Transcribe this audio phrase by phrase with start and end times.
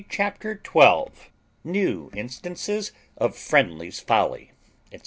[0.09, 1.29] CHAPTER TWELVE
[1.63, 4.51] NEW INSTANCES OF FRIENDLY'S FOLLY,
[4.91, 4.99] ETC.